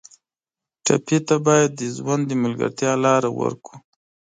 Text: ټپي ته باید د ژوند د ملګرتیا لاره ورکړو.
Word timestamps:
ټپي 0.85 1.17
ته 1.27 1.35
باید 1.45 1.69
د 1.79 1.81
ژوند 1.95 2.23
د 2.27 2.31
ملګرتیا 2.43 2.91
لاره 3.05 3.29
ورکړو. 3.39 3.77